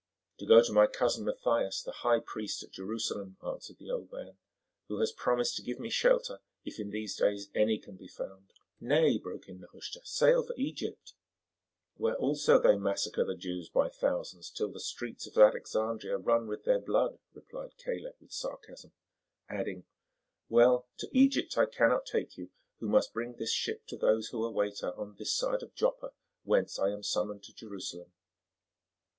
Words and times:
"To 0.39 0.47
go 0.47 0.63
to 0.63 0.73
my 0.73 0.87
cousin 0.87 1.25
Mathias, 1.25 1.83
the 1.83 1.91
high 2.01 2.21
priest 2.21 2.63
at 2.63 2.71
Jerusalem," 2.71 3.37
answered 3.45 3.77
the 3.77 3.91
old 3.91 4.11
man, 4.11 4.35
"who 4.87 4.99
has 4.99 5.11
promised 5.11 5.57
to 5.57 5.61
give 5.61 5.79
me 5.79 5.91
shelter 5.91 6.39
if 6.65 6.79
in 6.79 6.89
these 6.89 7.15
days 7.15 7.51
any 7.53 7.77
can 7.77 7.97
be 7.97 8.07
found." 8.07 8.51
"Nay," 8.79 9.19
broke 9.19 9.47
in 9.47 9.59
Nehushta, 9.59 10.01
"sail 10.03 10.41
for 10.41 10.55
Egypt." 10.57 11.13
"Where 11.97 12.15
also 12.17 12.57
they 12.59 12.77
massacre 12.77 13.23
the 13.23 13.35
Jews 13.35 13.69
by 13.69 13.89
thousands 13.89 14.49
till 14.49 14.71
the 14.71 14.79
streets 14.79 15.27
of 15.27 15.37
Alexandria 15.37 16.17
run 16.17 16.47
with 16.47 16.63
their 16.63 16.79
blood," 16.79 17.19
replied 17.35 17.77
Caleb 17.77 18.15
with 18.19 18.31
sarcasm; 18.31 18.93
adding, 19.49 19.85
"Well, 20.49 20.87
to 20.97 21.11
Egypt 21.15 21.55
I 21.59 21.67
cannot 21.67 22.07
take 22.07 22.37
you 22.37 22.49
who 22.79 22.87
must 22.87 23.13
bring 23.13 23.35
this 23.35 23.53
ship 23.53 23.85
to 23.89 23.97
those 23.97 24.29
who 24.29 24.43
await 24.43 24.79
her 24.79 24.95
on 24.95 25.17
this 25.19 25.31
side 25.35 25.61
of 25.61 25.75
Joppa, 25.75 26.13
whence 26.41 26.79
I 26.79 26.89
am 26.89 27.03
summoned 27.03 27.43
to 27.43 27.53
Jerusalem." 27.53 28.11